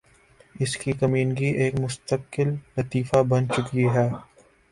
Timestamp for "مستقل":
1.79-2.49